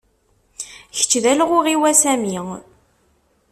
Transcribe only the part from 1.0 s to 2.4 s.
d alɣuɣ-iw, a Sami.